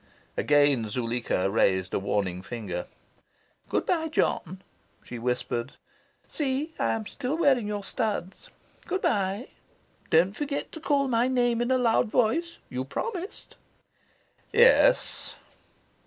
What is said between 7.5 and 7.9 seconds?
your